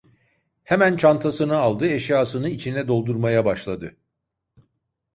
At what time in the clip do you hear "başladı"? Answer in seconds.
3.45-3.97